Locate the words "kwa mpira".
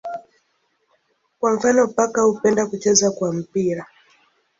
3.11-3.85